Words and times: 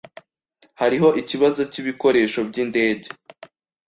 Hariho 0.81 1.07
ikibazo 1.21 1.61
cyibikoresho 1.71 2.39
byindege. 2.49 3.07